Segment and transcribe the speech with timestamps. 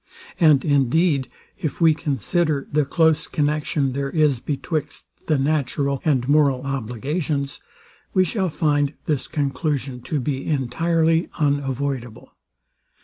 [0.39, 1.29] And indeed,
[1.59, 7.61] if we consider the close connexion there is betwixt the natural and moral obligations,
[8.11, 12.33] we shall find this conclusion to be entirely unavoidable.